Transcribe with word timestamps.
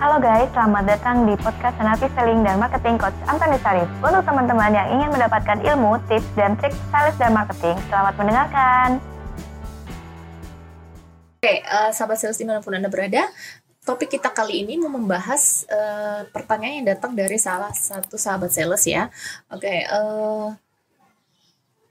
Halo 0.00 0.16
guys, 0.16 0.48
selamat 0.56 0.96
datang 0.96 1.28
di 1.28 1.36
podcast 1.36 1.76
Senapi 1.76 2.08
Selling 2.16 2.40
dan 2.40 2.56
Marketing 2.56 2.96
Coach 2.96 3.20
Antoni 3.28 3.60
Sarif. 3.60 3.84
Untuk 4.00 4.24
teman-teman 4.24 4.72
yang 4.72 4.88
ingin 4.96 5.12
mendapatkan 5.12 5.60
ilmu, 5.60 6.00
tips, 6.08 6.24
dan 6.40 6.56
trik 6.56 6.72
sales 6.88 7.12
dan 7.20 7.36
marketing, 7.36 7.76
selamat 7.92 8.16
mendengarkan. 8.16 8.96
Oke, 11.36 11.54
uh, 11.68 11.92
sahabat 11.92 12.16
sales 12.16 12.40
di 12.40 12.48
mana 12.48 12.64
pun 12.64 12.80
Anda 12.80 12.88
berada, 12.88 13.28
topik 13.84 14.16
kita 14.16 14.32
kali 14.32 14.64
ini 14.64 14.80
mau 14.80 14.88
membahas 14.88 15.68
uh, 15.68 16.24
pertanyaan 16.32 16.80
yang 16.80 16.96
datang 16.96 17.12
dari 17.12 17.36
salah 17.36 17.76
satu 17.76 18.16
sahabat 18.16 18.56
sales 18.56 18.80
ya. 18.88 19.12
Oke, 19.52 19.84
uh, 19.84 20.48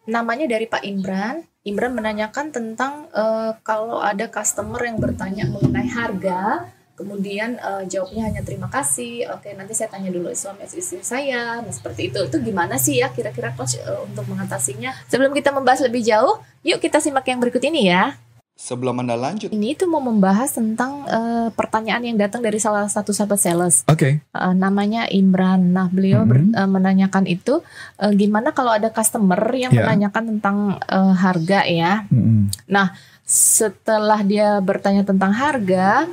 namanya 0.09 0.49
dari 0.49 0.65
Pak 0.65 0.81
Imran. 0.81 1.45
Imran 1.61 1.93
menanyakan 1.93 2.49
tentang 2.49 3.05
uh, 3.13 3.53
kalau 3.61 4.01
ada 4.01 4.25
customer 4.33 4.81
yang 4.81 4.97
bertanya 4.97 5.45
mengenai 5.45 5.85
harga, 5.93 6.73
kemudian 6.99 7.55
uh, 7.63 7.87
jawabnya 7.87 8.27
hanya 8.27 8.43
terima 8.43 8.67
kasih 8.67 9.23
oke 9.31 9.47
nanti 9.55 9.71
saya 9.71 9.87
tanya 9.87 10.11
dulu 10.11 10.35
suami 10.35 10.67
istri 10.67 10.99
saya 10.99 11.63
nah 11.63 11.71
seperti 11.71 12.11
itu 12.11 12.19
itu 12.27 12.37
gimana 12.43 12.75
sih 12.75 12.99
ya 12.99 13.07
kira-kira 13.15 13.55
coach 13.55 13.79
uh, 13.79 14.03
untuk 14.03 14.27
mengatasinya 14.27 14.91
sebelum 15.07 15.31
kita 15.31 15.55
membahas 15.55 15.87
lebih 15.87 16.03
jauh 16.03 16.43
yuk 16.67 16.83
kita 16.83 16.99
simak 16.99 17.23
yang 17.31 17.39
berikut 17.39 17.63
ini 17.63 17.87
ya 17.87 18.19
Sebelum 18.59 18.99
Anda 18.99 19.15
lanjut. 19.15 19.55
Ini 19.55 19.71
itu 19.71 19.87
mau 19.87 20.03
membahas 20.03 20.51
tentang 20.51 21.07
uh, 21.07 21.47
pertanyaan 21.55 22.03
yang 22.03 22.19
datang 22.19 22.43
dari 22.43 22.59
salah 22.59 22.91
satu 22.91 23.15
sahabat 23.15 23.39
sales. 23.39 23.87
Oke. 23.87 24.19
Okay. 24.19 24.35
Uh, 24.35 24.51
namanya 24.51 25.07
Imran. 25.07 25.71
Nah, 25.71 25.87
beliau 25.87 26.27
mm 26.27 26.27
-hmm. 26.27 26.51
ber, 26.51 26.59
uh, 26.59 26.67
menanyakan 26.67 27.23
itu 27.23 27.63
uh, 28.03 28.11
gimana 28.11 28.51
kalau 28.51 28.75
ada 28.75 28.91
customer 28.91 29.39
yang 29.55 29.71
yeah. 29.71 29.87
menanyakan 29.87 30.23
tentang 30.35 30.57
uh, 30.91 31.15
harga 31.15 31.63
ya. 31.71 32.03
Mm 32.11 32.19
-hmm. 32.19 32.39
Nah, 32.67 32.91
setelah 33.23 34.19
dia 34.27 34.59
bertanya 34.59 35.07
tentang 35.07 35.31
harga, 35.31 36.03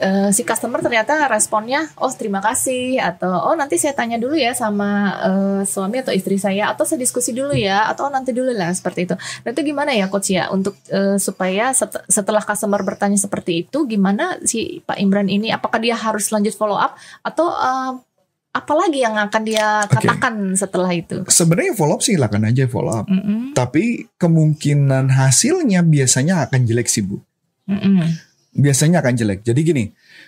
uh, 0.00 0.30
si 0.34 0.42
customer 0.42 0.82
ternyata 0.82 1.28
responnya 1.30 1.86
oh 2.02 2.10
terima 2.14 2.42
kasih 2.42 2.98
atau 2.98 3.30
oh 3.30 3.54
nanti 3.54 3.78
saya 3.78 3.94
tanya 3.94 4.18
dulu 4.18 4.34
ya 4.34 4.56
sama 4.56 5.14
uh, 5.22 5.62
suami 5.62 6.02
atau 6.02 6.10
istri 6.10 6.40
saya 6.40 6.72
atau 6.74 6.82
saya 6.82 6.98
diskusi 6.98 7.30
dulu 7.30 7.54
ya 7.54 7.86
atau 7.90 8.08
oh, 8.08 8.12
nanti 8.12 8.34
dulu 8.34 8.50
lah 8.50 8.74
seperti 8.74 9.06
itu. 9.06 9.14
Nah 9.14 9.50
itu 9.50 9.62
gimana 9.62 9.90
ya 9.94 10.10
coach 10.10 10.34
ya 10.34 10.50
untuk 10.50 10.74
uh, 10.90 11.16
supaya 11.20 11.70
set 11.76 11.94
setelah 12.10 12.42
customer 12.42 12.80
bertanya 12.82 13.18
seperti 13.18 13.66
itu 13.66 13.86
gimana 13.86 14.38
si 14.42 14.82
Pak 14.82 14.98
Imran 14.98 15.30
ini 15.30 15.54
apakah 15.54 15.78
dia 15.78 15.94
harus 15.94 16.30
lanjut 16.34 16.54
follow 16.58 16.76
up 16.76 16.98
atau 17.22 17.48
uh, 17.48 17.92
apalagi 18.54 19.02
yang 19.02 19.18
akan 19.18 19.42
dia 19.42 19.82
katakan 19.90 20.34
okay. 20.54 20.58
setelah 20.58 20.90
itu? 20.94 21.26
Sebenarnya 21.26 21.74
follow 21.74 21.98
up 21.98 22.02
silakan 22.02 22.46
aja 22.46 22.70
follow 22.70 23.02
up. 23.02 23.06
Mm 23.10 23.22
-hmm. 23.22 23.40
Tapi 23.54 24.14
kemungkinan 24.14 25.10
hasilnya 25.10 25.82
biasanya 25.82 26.46
akan 26.46 26.60
jelek 26.66 26.86
sih 26.86 27.02
Bu. 27.02 27.18
Mm 27.66 27.80
-hmm 27.80 28.33
biasanya 28.54 29.02
akan 29.02 29.14
jelek. 29.18 29.42
Jadi 29.42 29.60
gini, 29.66 29.84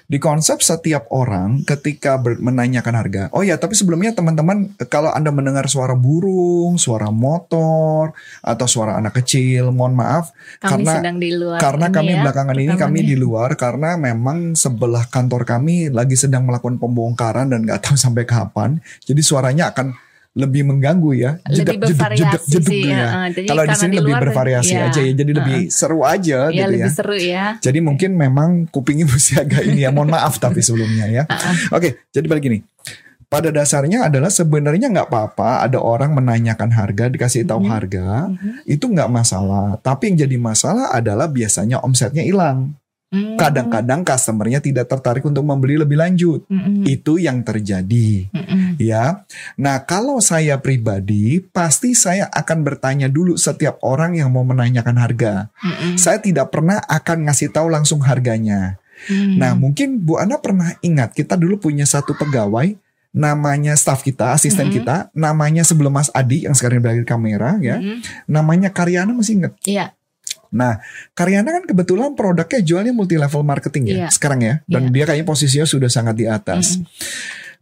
di 0.07 0.19
konsep 0.23 0.63
setiap 0.63 1.11
orang 1.11 1.67
ketika 1.67 2.19
menanyakan 2.19 2.95
harga, 2.95 3.23
oh 3.35 3.43
ya 3.43 3.59
tapi 3.59 3.75
sebelumnya 3.75 4.15
teman-teman 4.15 4.75
kalau 4.87 5.11
Anda 5.11 5.35
mendengar 5.35 5.67
suara 5.67 5.99
burung, 5.99 6.79
suara 6.79 7.11
motor, 7.11 8.15
atau 8.43 8.67
suara 8.71 8.99
anak 8.99 9.19
kecil, 9.23 9.75
mohon 9.75 9.99
maaf 9.99 10.31
kami 10.63 10.87
karena 10.87 10.93
sedang 11.03 11.17
di 11.19 11.31
luar 11.35 11.59
karena 11.59 11.87
kami 11.91 12.13
ya, 12.15 12.23
belakangan 12.23 12.57
ini 12.59 12.75
kami 12.79 12.99
di 13.03 13.17
luar 13.19 13.51
karena 13.59 13.99
memang 13.99 14.55
sebelah 14.55 15.11
kantor 15.11 15.43
kami 15.43 15.91
lagi 15.91 16.15
sedang 16.15 16.47
melakukan 16.47 16.79
pembongkaran 16.79 17.51
dan 17.51 17.67
nggak 17.67 17.83
tahu 17.83 17.99
sampai 17.99 18.23
kapan, 18.23 18.79
jadi 19.03 19.23
suaranya 19.23 19.75
akan 19.75 20.06
lebih 20.37 20.69
mengganggu 20.69 21.11
ya. 21.17 21.31
Jeduk, 21.49 21.81
lebih 21.81 21.97
jeduk 21.97 22.43
sih, 22.45 22.93
ya. 22.93 23.33
Uh, 23.33 23.49
Kalau 23.49 23.65
di 23.65 23.77
sini 23.77 23.97
di 23.97 24.05
lebih 24.05 24.21
bervariasi 24.21 24.75
ya, 24.77 24.93
aja 24.93 25.01
ya. 25.01 25.13
Jadi 25.17 25.31
uh, 25.33 25.37
lebih 25.41 25.59
seru 25.73 26.05
aja 26.05 26.39
ya, 26.53 26.53
gitu 26.53 26.71
lebih 26.77 26.85
ya. 26.85 26.93
seru 26.93 27.17
ya. 27.17 27.45
Jadi 27.65 27.79
mungkin 27.81 28.11
memang 28.15 28.69
kupingnya 28.69 29.09
mesti 29.09 29.41
agak 29.41 29.65
ini 29.65 29.89
ya. 29.89 29.91
Mohon 29.91 30.21
maaf 30.21 30.37
tapi 30.37 30.61
sebelumnya 30.61 31.09
ya. 31.09 31.25
Uh. 31.25 31.81
Oke, 31.81 32.05
jadi 32.13 32.29
balik 32.29 32.45
gini 32.45 32.61
pada 33.27 33.51
dasarnya 33.51 34.07
adalah 34.07 34.31
sebenarnya 34.31 34.87
nggak 34.87 35.11
apa-apa 35.11 35.67
ada 35.67 35.83
orang 35.83 36.15
menanyakan 36.15 36.71
harga 36.71 37.11
dikasih 37.11 37.43
tahu 37.43 37.59
mm 37.59 37.67
-hmm. 37.67 37.75
harga 37.75 38.07
mm 38.07 38.35
-hmm. 38.39 38.55
itu 38.71 38.85
nggak 38.87 39.11
masalah 39.11 39.69
tapi 39.83 40.15
yang 40.15 40.31
jadi 40.31 40.37
masalah 40.39 40.95
adalah 40.95 41.27
biasanya 41.27 41.83
omsetnya 41.83 42.23
hilang 42.23 42.79
Hmm. 43.07 43.39
Kadang-kadang 43.39 44.03
customernya 44.03 44.59
tidak 44.59 44.91
tertarik 44.91 45.23
untuk 45.23 45.47
membeli 45.47 45.79
lebih 45.79 45.95
lanjut. 45.95 46.43
Mm-hmm. 46.51 46.83
Itu 46.91 47.23
yang 47.23 47.47
terjadi. 47.47 48.27
Mm-hmm. 48.35 48.66
Ya. 48.77 49.25
Nah, 49.57 49.85
kalau 49.85 50.21
saya 50.21 50.61
pribadi 50.61 51.41
pasti 51.41 51.97
saya 51.97 52.29
akan 52.33 52.65
bertanya 52.65 53.09
dulu 53.09 53.37
setiap 53.37 53.81
orang 53.83 54.17
yang 54.17 54.33
mau 54.33 54.45
menanyakan 54.45 54.97
harga. 54.97 55.49
Mm-hmm. 55.61 55.93
Saya 55.97 56.19
tidak 56.21 56.53
pernah 56.53 56.81
akan 56.87 57.29
ngasih 57.29 57.53
tahu 57.53 57.69
langsung 57.73 58.01
harganya. 58.05 58.81
Mm. 59.09 59.37
Nah, 59.37 59.53
mungkin 59.53 60.01
Bu 60.01 60.17
Ana 60.17 60.41
pernah 60.41 60.77
ingat 60.81 61.13
kita 61.13 61.37
dulu 61.37 61.61
punya 61.61 61.85
satu 61.85 62.17
pegawai 62.17 62.77
namanya 63.17 63.73
staff 63.81 64.05
kita, 64.05 64.37
asisten 64.37 64.69
mm-hmm. 64.69 64.77
kita, 64.85 64.97
namanya 65.17 65.65
sebelum 65.65 65.89
Mas 65.89 66.13
Adi 66.13 66.45
yang 66.45 66.53
sekarang 66.53 66.85
berada 66.85 67.01
di 67.01 67.09
kamera 67.09 67.57
ya. 67.65 67.81
Mm-hmm. 67.81 68.29
Namanya 68.29 68.69
Karyana 68.77 69.17
masih 69.17 69.41
ingat? 69.41 69.57
Iya. 69.65 69.77
Yeah. 69.77 69.91
Nah, 70.53 70.79
Karyana 71.17 71.49
kan 71.49 71.65
kebetulan 71.65 72.13
produknya 72.13 72.61
jualnya 72.63 72.93
multi 72.95 73.19
level 73.19 73.43
marketing 73.43 73.85
ya 73.91 73.97
yeah. 74.07 74.11
sekarang 74.13 74.41
ya, 74.45 74.55
dan 74.69 74.89
yeah. 74.89 74.93
dia 74.93 75.05
kayaknya 75.09 75.27
posisinya 75.27 75.67
sudah 75.67 75.91
sangat 75.91 76.15
di 76.17 76.27
atas. 76.29 76.77
Mm 76.77 76.85
-hmm. 76.85 76.95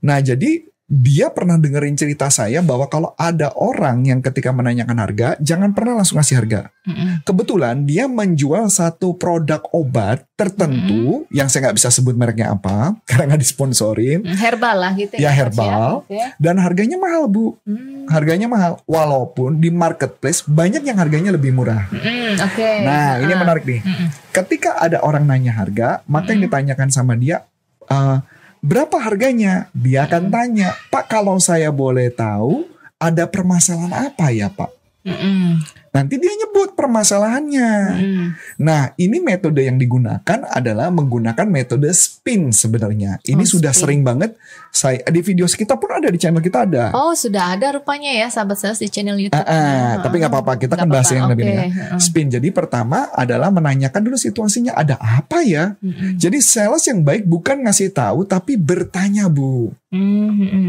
Nah, 0.05 0.19
jadi 0.21 0.51
dia 0.85 1.33
pernah 1.33 1.57
dengerin 1.57 1.97
cerita 1.97 2.29
saya 2.29 2.61
bahwa 2.61 2.85
kalau 2.93 3.17
ada 3.17 3.49
orang 3.57 4.05
yang 4.05 4.21
ketika 4.21 4.53
menanyakan 4.53 5.01
harga, 5.01 5.29
jangan 5.41 5.73
pernah 5.73 5.97
langsung 5.97 6.21
ngasih 6.21 6.37
harga. 6.37 6.61
Mm-hmm. 6.85 7.25
Kebetulan 7.25 7.77
dia 7.89 8.05
menjual 8.05 8.69
satu 8.69 9.17
produk 9.17 9.65
obat 9.73 10.29
tertentu 10.37 11.25
mm-hmm. 11.25 11.33
yang 11.33 11.49
saya 11.49 11.69
nggak 11.69 11.81
bisa 11.81 11.89
sebut 11.89 12.13
mereknya 12.13 12.53
apa 12.53 12.93
karena 13.09 13.33
nggak 13.33 13.43
disponsorin. 13.49 14.29
Mm, 14.29 14.37
herbal 14.37 14.77
lah 14.77 14.93
gitu 14.93 15.17
ya. 15.17 15.23
Ya 15.25 15.31
herbal. 15.33 16.05
Ya. 16.13 16.37
Dan 16.37 16.61
harganya 16.61 17.01
mahal 17.01 17.33
bu. 17.33 17.57
Mm. 17.65 18.05
Harganya 18.13 18.47
mahal. 18.53 18.77
Walaupun 18.85 19.65
di 19.65 19.73
marketplace 19.73 20.45
banyak 20.45 20.85
yang 20.85 21.01
harganya 21.01 21.33
lebih 21.33 21.57
murah. 21.57 21.89
Mm, 21.89 22.37
Oke. 22.45 22.61
Okay. 22.61 22.77
Nah 22.85 23.25
ini 23.25 23.33
uh. 23.33 23.41
menarik 23.41 23.65
nih. 23.65 23.81
Mm-mm. 23.81 24.09
Ketika 24.37 24.77
ada 24.77 25.01
orang 25.01 25.25
nanya 25.25 25.57
harga, 25.57 26.05
maka 26.05 26.29
mm-hmm. 26.29 26.33
yang 26.37 26.41
ditanyakan 26.45 26.89
sama 26.93 27.17
dia. 27.17 27.49
Uh, 27.89 28.21
berapa 28.65 28.97
harganya? 28.97 29.69
Dia 29.77 30.09
akan 30.09 30.33
tanya, 30.33 30.73
Pak 30.89 31.13
kalau 31.13 31.37
saya 31.37 31.69
boleh 31.69 32.09
tahu 32.09 32.65
ada 32.97 33.29
permasalahan 33.29 33.93
apa 33.93 34.33
ya 34.33 34.49
Pak? 34.49 34.73
Mm 35.05 35.13
-mm. 35.21 35.45
Nanti 35.93 36.17
dia 36.17 36.33
nyebut 36.33 36.73
permasalahannya. 36.73 37.73
Mm. 37.93 38.27
Nah, 38.65 38.97
ini 38.97 39.21
metode 39.21 39.63
yang 39.63 39.77
digunakan 39.77 40.49
adalah 40.49 40.89
menggunakan 40.89 41.45
metode 41.45 41.87
spin 41.93 42.51
sebenarnya. 42.51 43.21
Ini 43.23 43.45
oh, 43.45 43.47
sudah 43.47 43.71
spin. 43.71 43.81
sering 43.85 44.01
banget 44.01 44.35
saya 44.75 44.99
di 45.07 45.23
video 45.23 45.47
kita 45.47 45.79
pun 45.79 45.87
ada 45.87 46.11
di 46.11 46.19
channel 46.19 46.43
kita 46.43 46.67
ada. 46.67 46.91
Oh, 46.99 47.15
sudah 47.15 47.55
ada 47.55 47.79
rupanya 47.79 48.11
ya 48.11 48.27
sahabat 48.27 48.59
sales 48.59 48.83
di 48.83 48.91
channel 48.91 49.15
YouTube. 49.15 49.39
Uh, 49.39 49.47
uh, 49.47 49.55
uh, 49.55 49.93
tapi 50.03 50.19
nggak 50.19 50.33
apa-apa, 50.35 50.59
kita 50.59 50.75
kan 50.75 50.91
bahas 50.91 51.07
yang 51.15 51.31
lebih 51.31 51.47
okay. 51.47 51.71
ya. 51.71 51.95
Spin. 52.03 52.27
Jadi 52.27 52.51
pertama 52.51 53.07
adalah 53.15 53.55
menanyakan 53.55 54.03
dulu 54.03 54.19
situasinya 54.19 54.75
ada 54.75 54.99
apa 54.99 55.47
ya. 55.47 55.79
Mm 55.79 55.95
-hmm. 55.95 56.11
Jadi 56.19 56.39
sales 56.43 56.83
yang 56.91 57.07
baik 57.07 57.23
bukan 57.23 57.63
ngasih 57.63 57.95
tahu 57.95 58.27
tapi 58.27 58.59
bertanya, 58.59 59.31
Bu. 59.31 59.71
Mm 59.95 60.31
-hmm. 60.35 60.69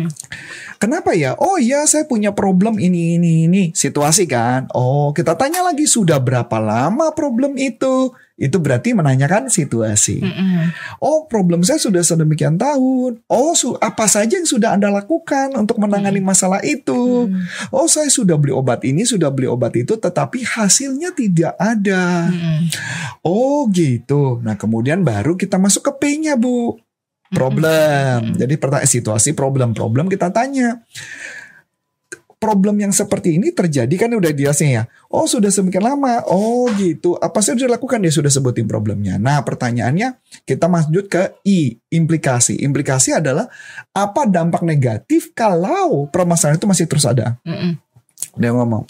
Kenapa 0.77 1.17
ya? 1.17 1.33
Oh 1.41 1.57
iya, 1.57 1.89
saya 1.89 2.05
punya 2.05 2.29
problem 2.29 2.77
ini 2.77 3.17
ini 3.17 3.49
ini. 3.49 3.63
Situasi 3.73 4.29
kan. 4.29 4.69
Oh, 4.77 5.17
kita 5.17 5.33
tanya 5.33 5.65
lagi 5.65 5.89
sudah 5.89 6.21
berapa 6.21 6.61
lama 6.61 7.09
problem 7.17 7.57
itu? 7.57 8.13
Itu 8.35 8.59
berarti 8.59 8.91
menanyakan 8.91 9.47
situasi. 9.47 10.19
Mm 10.19 10.33
-mm. 10.35 10.63
Oh, 10.99 11.23
problem 11.23 11.63
saya 11.63 11.79
sudah 11.79 12.03
sedemikian 12.03 12.59
tahun. 12.59 13.23
Oh, 13.31 13.55
su 13.55 13.79
apa 13.79 14.11
saja 14.11 14.35
yang 14.35 14.43
sudah 14.43 14.75
Anda 14.75 14.91
lakukan 14.91 15.55
untuk 15.55 15.79
menangani 15.79 16.19
mm. 16.19 16.27
masalah 16.27 16.59
itu? 16.59 17.31
Mm. 17.31 17.71
Oh, 17.71 17.87
saya 17.87 18.11
sudah 18.11 18.35
beli 18.35 18.51
obat 18.51 18.83
ini, 18.83 19.07
sudah 19.07 19.31
beli 19.31 19.47
obat 19.47 19.71
itu, 19.79 19.95
tetapi 19.95 20.43
hasilnya 20.43 21.15
tidak 21.15 21.55
ada. 21.55 22.27
Mm. 22.27 22.61
Oh, 23.23 23.71
gitu. 23.71 24.43
Nah, 24.43 24.59
kemudian 24.59 25.07
baru 25.07 25.39
kita 25.39 25.55
masuk 25.55 25.87
ke 25.87 25.91
P-nya, 25.95 26.35
Bu. 26.35 26.75
Problem. 27.31 28.35
Jadi 28.35 28.53
pertanyaan 28.59 28.91
situasi 28.91 29.33
problem-problem 29.33 30.11
kita 30.11 30.29
tanya 30.29 30.85
problem 32.45 32.77
yang 32.77 32.93
seperti 32.93 33.41
ini 33.41 33.49
terjadi 33.49 33.89
kan 33.97 34.13
udah 34.13 34.29
jelasnya 34.29 34.69
ya. 34.69 34.83
Oh 35.09 35.25
sudah 35.25 35.49
semakin 35.49 35.81
lama. 35.81 36.21
Oh 36.29 36.69
gitu. 36.77 37.17
Apa 37.17 37.41
sih 37.41 37.57
sudah 37.57 37.73
dilakukan 37.73 38.05
dia 38.05 38.13
sudah 38.13 38.29
sebutin 38.29 38.69
problemnya. 38.69 39.17
Nah 39.17 39.41
pertanyaannya 39.41 40.21
kita 40.45 40.69
lanjut 40.69 41.09
ke 41.09 41.41
I 41.41 41.81
implikasi. 41.89 42.61
Implikasi 42.61 43.17
adalah 43.17 43.49
apa 43.97 44.29
dampak 44.29 44.61
negatif 44.61 45.33
kalau 45.33 46.05
permasalahan 46.13 46.61
itu 46.61 46.69
masih 46.69 46.85
terus 46.85 47.09
ada. 47.09 47.41
Mm 47.41 47.57
-mm. 47.57 47.71
Dia 48.37 48.51
ngomong. 48.53 48.85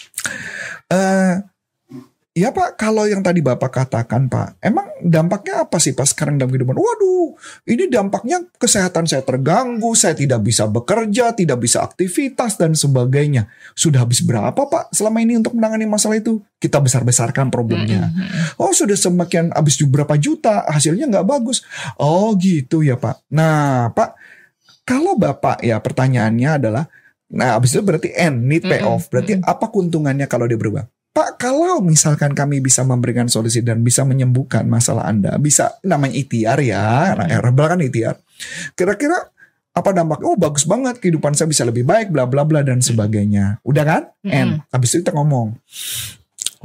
Uh, 0.92 1.40
Ya 2.36 2.52
Pak, 2.52 2.76
kalau 2.76 3.08
yang 3.08 3.24
tadi 3.24 3.40
Bapak 3.40 3.72
katakan 3.72 4.28
Pak, 4.28 4.60
emang 4.60 4.84
dampaknya 5.00 5.64
apa 5.64 5.80
sih 5.80 5.96
Pak 5.96 6.04
sekarang 6.12 6.36
dalam 6.36 6.52
kehidupan? 6.52 6.76
Waduh, 6.76 7.32
ini 7.64 7.88
dampaknya 7.88 8.44
kesehatan 8.60 9.08
saya 9.08 9.24
terganggu, 9.24 9.96
saya 9.96 10.12
tidak 10.12 10.44
bisa 10.44 10.68
bekerja, 10.68 11.32
tidak 11.32 11.64
bisa 11.64 11.80
aktivitas 11.80 12.60
dan 12.60 12.76
sebagainya. 12.76 13.48
Sudah 13.72 14.04
habis 14.04 14.20
berapa 14.20 14.52
Pak 14.52 14.92
selama 14.92 15.24
ini 15.24 15.40
untuk 15.40 15.56
menangani 15.56 15.88
masalah 15.88 16.20
itu? 16.20 16.44
Kita 16.60 16.76
besar-besarkan 16.76 17.48
problemnya. 17.48 18.12
Oh 18.60 18.68
sudah 18.68 19.00
semakin 19.00 19.56
habis 19.56 19.80
berapa 19.80 20.20
juta, 20.20 20.68
hasilnya 20.68 21.08
nggak 21.08 21.24
bagus. 21.24 21.64
Oh 21.96 22.36
gitu 22.36 22.84
ya 22.84 23.00
Pak. 23.00 23.32
Nah 23.32 23.96
Pak, 23.96 24.12
kalau 24.84 25.16
Bapak 25.16 25.64
ya 25.64 25.80
pertanyaannya 25.80 26.50
adalah, 26.60 26.84
nah 27.32 27.56
habis 27.56 27.72
itu 27.72 27.80
berarti 27.80 28.12
N, 28.12 28.44
need 28.44 28.68
pay 28.68 28.84
off. 28.84 29.08
Berarti 29.08 29.40
apa 29.40 29.72
keuntungannya 29.72 30.28
kalau 30.28 30.44
dia 30.44 30.60
berubah? 30.60 30.84
Pak, 31.16 31.40
kalau 31.40 31.80
misalkan 31.80 32.36
kami 32.36 32.60
bisa 32.60 32.84
memberikan 32.84 33.24
solusi 33.24 33.64
dan 33.64 33.80
bisa 33.80 34.04
menyembuhkan 34.04 34.68
masalah 34.68 35.08
Anda, 35.08 35.40
bisa 35.40 35.80
namanya 35.80 36.12
ikhtiar 36.12 36.60
ya, 36.60 37.16
nah, 37.16 37.24
herbal 37.24 37.72
kan 37.72 37.80
ikhtiar. 37.80 38.20
Kira-kira 38.76 39.32
apa 39.72 39.96
dampaknya? 39.96 40.28
Oh 40.28 40.36
bagus 40.36 40.68
banget, 40.68 41.00
kehidupan 41.00 41.32
saya 41.32 41.48
bisa 41.48 41.64
lebih 41.64 41.88
baik, 41.88 42.12
bla 42.12 42.28
bla 42.28 42.44
bla 42.44 42.60
dan 42.60 42.84
sebagainya. 42.84 43.64
Udah 43.64 43.84
kan? 43.88 44.02
Mm 44.20 44.28
-hmm. 44.28 44.56
habis 44.68 44.92
itu 44.92 45.08
kita 45.08 45.16
ngomong. 45.16 45.56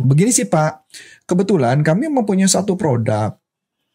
Begini 0.03 0.35
sih 0.35 0.43
Pak, 0.43 0.83
kebetulan 1.23 1.79
kami 1.79 2.11
mempunyai 2.11 2.51
satu 2.51 2.75
produk, 2.75 3.31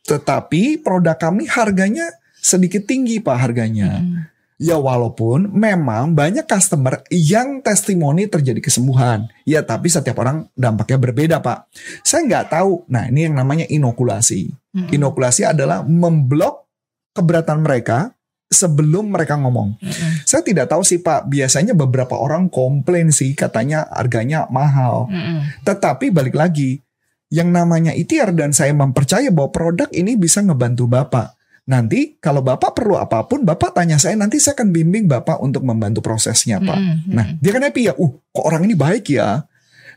tetapi 0.08 0.80
produk 0.80 1.20
kami 1.20 1.52
harganya 1.52 2.08
sedikit 2.40 2.88
tinggi 2.88 3.20
Pak 3.20 3.36
harganya. 3.36 4.00
Mm 4.00 4.08
-hmm 4.08 4.35
Ya 4.56 4.80
walaupun 4.80 5.52
memang 5.52 6.16
banyak 6.16 6.48
customer 6.48 7.04
yang 7.12 7.60
testimoni 7.60 8.24
terjadi 8.24 8.56
kesembuhan. 8.64 9.28
Ya 9.44 9.60
tapi 9.60 9.92
setiap 9.92 10.16
orang 10.24 10.48
dampaknya 10.56 10.96
berbeda 10.96 11.36
pak. 11.44 11.68
Saya 12.00 12.24
nggak 12.24 12.56
tahu. 12.56 12.88
Nah 12.88 13.12
ini 13.12 13.28
yang 13.28 13.36
namanya 13.36 13.68
inokulasi. 13.68 14.48
Hmm. 14.72 14.88
Inokulasi 14.88 15.44
adalah 15.44 15.84
memblok 15.84 16.64
keberatan 17.12 17.60
mereka 17.60 18.16
sebelum 18.48 19.12
mereka 19.12 19.36
ngomong. 19.36 19.76
Hmm. 19.76 20.12
Saya 20.24 20.40
tidak 20.40 20.72
tahu 20.72 20.80
sih 20.88 21.04
pak. 21.04 21.28
Biasanya 21.28 21.76
beberapa 21.76 22.16
orang 22.16 22.48
komplain 22.48 23.12
sih 23.12 23.36
katanya 23.36 23.84
harganya 23.92 24.48
mahal. 24.48 25.04
Hmm. 25.12 25.52
Tetapi 25.68 26.08
balik 26.08 26.32
lagi. 26.32 26.80
Yang 27.28 27.48
namanya 27.52 27.92
ITR 27.92 28.32
dan 28.32 28.56
saya 28.56 28.72
mempercaya 28.72 29.28
bahwa 29.28 29.52
produk 29.52 29.90
ini 29.92 30.16
bisa 30.16 30.40
ngebantu 30.40 30.88
Bapak 30.88 31.35
Nanti 31.66 32.14
kalau 32.22 32.46
Bapak 32.46 32.78
perlu 32.78 32.94
apa 32.94 33.26
pun, 33.26 33.42
Bapak 33.42 33.74
tanya 33.74 33.98
saya, 33.98 34.14
nanti 34.14 34.38
saya 34.38 34.54
akan 34.54 34.70
bimbing 34.70 35.10
Bapak 35.10 35.42
untuk 35.42 35.66
membantu 35.66 35.98
prosesnya, 35.98 36.62
Pak. 36.62 36.78
Mm 36.78 36.86
-hmm. 36.86 37.10
Nah, 37.10 37.26
dia 37.42 37.50
kan 37.50 37.62
happy 37.66 37.90
ya, 37.90 37.92
uh, 37.98 38.12
kok 38.30 38.46
orang 38.46 38.70
ini 38.70 38.78
baik 38.78 39.10
ya. 39.10 39.42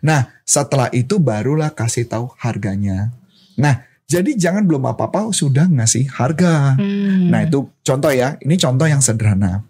Nah, 0.01 0.33
setelah 0.41 0.89
itu 0.89 1.21
barulah 1.21 1.69
kasih 1.69 2.09
tahu 2.09 2.33
harganya. 2.41 3.13
Nah, 3.53 3.85
jadi 4.09 4.33
jangan 4.33 4.65
belum 4.65 4.81
apa-apa 4.89 5.29
sudah 5.29 5.69
ngasih 5.69 6.09
harga. 6.09 6.73
Mm. 6.81 7.29
Nah, 7.29 7.45
itu 7.45 7.69
contoh 7.85 8.09
ya, 8.09 8.33
ini 8.41 8.57
contoh 8.57 8.89
yang 8.89 9.05
sederhana. 9.05 9.61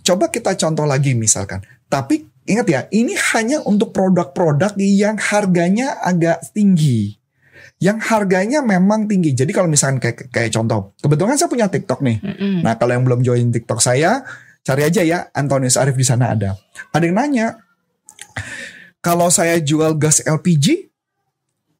Coba 0.00 0.32
kita 0.32 0.56
contoh 0.56 0.88
lagi 0.88 1.12
misalkan. 1.12 1.60
Tapi 1.92 2.24
ingat 2.48 2.64
ya, 2.64 2.80
ini 2.96 3.12
hanya 3.36 3.60
untuk 3.68 3.92
produk-produk 3.92 4.72
yang 4.80 5.20
harganya 5.20 6.00
agak 6.00 6.40
tinggi 6.56 7.19
yang 7.80 7.96
harganya 7.96 8.60
memang 8.60 9.08
tinggi. 9.08 9.32
Jadi 9.32 9.50
kalau 9.56 9.66
misalkan 9.66 9.98
kayak 9.98 10.28
kayak 10.28 10.52
contoh, 10.52 10.92
kebetulan 11.00 11.40
saya 11.40 11.48
punya 11.48 11.66
TikTok 11.72 12.04
nih. 12.04 12.20
Mm 12.20 12.34
-hmm. 12.36 12.54
Nah 12.60 12.76
kalau 12.76 12.92
yang 12.92 13.04
belum 13.08 13.24
join 13.24 13.48
TikTok 13.48 13.80
saya, 13.80 14.20
cari 14.60 14.84
aja 14.84 15.00
ya 15.00 15.18
Antonius 15.32 15.80
Arif 15.80 15.96
di 15.96 16.04
sana 16.04 16.36
ada. 16.36 16.60
Ada 16.92 17.04
yang 17.08 17.16
nanya, 17.16 17.46
kalau 19.00 19.32
saya 19.32 19.56
jual 19.64 19.96
gas 19.96 20.20
LPG, 20.28 20.92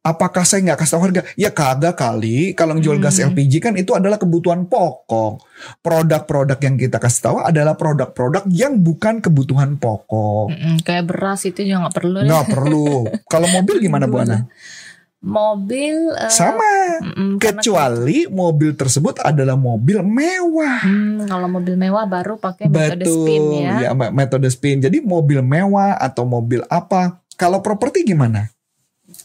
apakah 0.00 0.40
saya 0.48 0.64
nggak 0.64 0.80
kasih 0.80 0.92
tahu 0.96 1.02
harga? 1.04 1.22
Ya 1.36 1.52
kagak 1.52 2.00
kali. 2.00 2.56
Kalau 2.56 2.80
jual 2.80 2.96
hmm. 2.96 3.04
gas 3.04 3.20
LPG 3.20 3.60
kan 3.60 3.76
itu 3.76 3.92
adalah 3.92 4.16
kebutuhan 4.16 4.64
pokok. 4.64 5.44
Produk-produk 5.84 6.56
yang 6.64 6.80
kita 6.80 6.96
kasih 6.96 7.20
tahu 7.28 7.36
adalah 7.44 7.76
produk-produk 7.76 8.48
yang 8.48 8.80
bukan 8.80 9.20
kebutuhan 9.20 9.76
pokok. 9.76 10.48
Hmm, 10.48 10.80
kayak 10.80 11.12
beras 11.12 11.44
itu 11.44 11.60
juga 11.60 11.88
nggak 11.88 11.96
perlu. 12.00 12.18
Nggak 12.24 12.46
perlu. 12.48 12.88
Kalau 13.28 13.48
mobil 13.52 13.76
gimana 13.84 14.08
Bu 14.08 14.24
Ana? 14.24 14.48
Mobil 15.20 16.16
uh, 16.16 16.32
sama 16.32 16.96
mm, 17.04 17.36
kecuali 17.36 18.24
karena, 18.24 18.32
mobil 18.32 18.70
tersebut 18.72 19.20
adalah 19.20 19.52
mobil 19.52 20.00
mewah. 20.00 20.80
Hmm, 20.80 21.28
kalau 21.28 21.48
mobil 21.48 21.76
mewah 21.76 22.08
baru 22.08 22.40
pakai 22.40 22.72
metode 22.72 23.04
spin 23.04 23.42
ya. 23.60 23.74
ya 23.84 23.90
metode 23.92 24.48
spin. 24.48 24.80
Jadi 24.80 25.04
mobil 25.04 25.44
mewah 25.44 26.00
atau 26.00 26.24
mobil 26.24 26.64
apa? 26.72 27.20
Kalau 27.36 27.60
properti 27.60 28.04
gimana? 28.04 28.48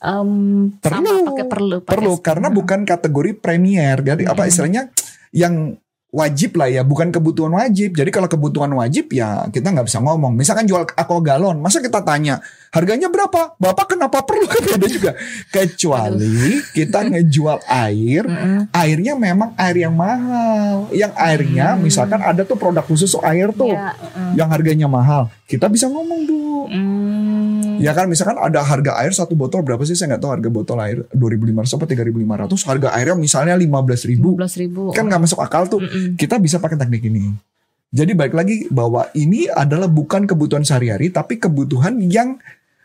Um, 0.03 0.75
perlu, 0.83 1.31
pakai 1.31 1.45
perlu, 1.47 1.75
pakai 1.80 1.92
perlu 1.95 2.13
spin. 2.19 2.25
karena 2.27 2.48
bukan 2.51 2.80
kategori 2.83 3.31
premier. 3.39 3.95
Jadi 4.03 4.27
hmm. 4.27 4.31
apa 4.36 4.44
istilahnya 4.51 4.91
yang 5.31 5.80
wajib 6.15 6.56
lah 6.56 6.71
ya, 6.71 6.81
bukan 6.88 7.12
kebutuhan 7.12 7.51
wajib. 7.51 7.91
Jadi 7.91 8.07
kalau 8.07 8.31
kebutuhan 8.31 8.71
wajib 8.71 9.12
ya 9.12 9.44
kita 9.51 9.75
nggak 9.75 9.91
bisa 9.91 10.00
ngomong. 10.00 10.31
Misalkan 10.31 10.63
jual 10.63 10.88
aqua 10.88 11.19
galon, 11.19 11.59
masa 11.59 11.83
kita 11.83 12.00
tanya 12.00 12.39
harganya 12.71 13.12
berapa? 13.12 13.59
Bapak 13.59 14.00
kenapa 14.00 14.23
perlu 14.23 14.47
kan 14.56 14.63
ada 14.79 14.88
juga. 14.88 15.12
Kecuali 15.51 16.63
kita 16.71 17.12
ngejual 17.12 17.67
air, 17.67 18.23
airnya 18.71 19.13
memang 19.19 19.51
air 19.59 19.83
yang 19.83 19.95
mahal. 19.95 20.88
Yang 20.95 21.13
airnya 21.19 21.75
misalkan 21.75 22.23
ada 22.23 22.47
tuh 22.47 22.56
produk 22.56 22.88
khusus 22.88 23.12
air 23.19 23.51
tuh 23.51 23.75
ya, 23.75 23.91
yang 24.39 24.47
harganya 24.47 24.88
mahal. 24.88 25.27
Kita 25.45 25.67
bisa 25.67 25.91
ngomong 25.91 26.19
bu. 26.23 26.41
Mm. 26.71 27.77
Ya 27.83 27.91
kan 27.91 28.07
misalkan 28.07 28.39
ada 28.39 28.63
harga 28.63 28.97
air 29.03 29.12
satu 29.12 29.35
botol 29.35 29.62
berapa 29.62 29.83
sih 29.83 29.94
saya 29.94 30.15
nggak 30.15 30.21
tahu 30.23 30.31
harga 30.31 30.50
botol 30.50 30.77
air 30.79 31.03
2.500 31.12 31.75
atau 31.75 31.88
3.500 31.88 32.69
harga 32.71 32.88
airnya 32.95 33.17
misalnya 33.19 33.56
15.000 33.59 34.95
15.000 34.95 34.95
kan 34.95 35.03
nggak 35.06 35.21
masuk 35.21 35.39
akal 35.44 35.67
tuh 35.67 35.83
mm 35.83 35.89
-mm. 35.91 36.04
Kita 36.13 36.37
bisa 36.37 36.61
pakai 36.61 36.77
teknik 36.77 37.01
ini 37.09 37.33
jadi 37.95 38.11
baik 38.13 38.33
lagi 38.37 38.67
bahwa 38.69 39.09
ini 39.17 39.49
adalah 39.49 39.89
bukan 39.89 40.29
kebutuhan 40.29 40.61
sehari-hari 40.61 41.09
tapi 41.09 41.41
kebutuhan 41.41 41.97
yang 42.05 42.37